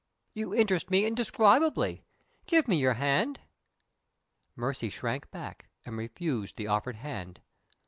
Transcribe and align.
You 0.33 0.55
interest 0.55 0.89
me 0.89 1.05
indescribably. 1.05 2.01
Give 2.47 2.67
me 2.67 2.77
your 2.77 2.95
hand." 2.95 3.39
Mercy 4.55 4.89
shrank 4.89 5.29
back, 5.29 5.69
and 5.85 5.95
refused 5.95 6.55
the 6.57 6.65
offered 6.65 6.95
hand. 6.95 7.39